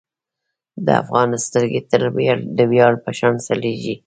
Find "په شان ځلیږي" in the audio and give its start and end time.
3.03-3.95